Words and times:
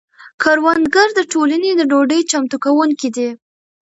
کروندګر 0.41 1.07
د 1.15 1.19
ټولنې 1.31 1.71
د 1.75 1.81
ډوډۍ 1.91 2.21
چمتو 2.31 2.57
کونکي 2.63 3.09
دي. 3.15 3.29